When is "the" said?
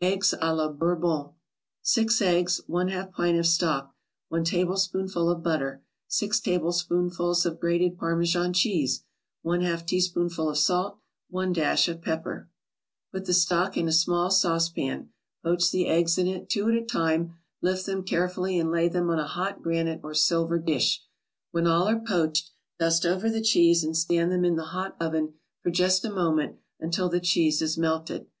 13.26-13.32, 15.70-15.86, 23.30-23.40, 24.56-24.64, 27.08-27.20